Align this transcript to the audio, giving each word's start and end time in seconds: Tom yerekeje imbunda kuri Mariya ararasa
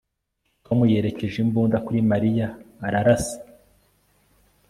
Tom 0.65 0.79
yerekeje 0.91 1.37
imbunda 1.45 1.77
kuri 1.85 1.99
Mariya 2.11 2.47
ararasa 2.85 3.37